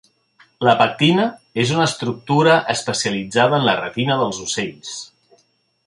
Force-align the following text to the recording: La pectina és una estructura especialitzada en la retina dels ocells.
La 0.67 0.71
pectina 0.77 1.25
és 1.63 1.73
una 1.75 1.85
estructura 1.89 2.57
especialitzada 2.75 3.61
en 3.61 3.67
la 3.71 3.77
retina 3.85 4.17
dels 4.23 4.41
ocells. 4.49 4.99